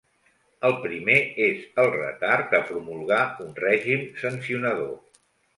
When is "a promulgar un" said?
2.61-3.55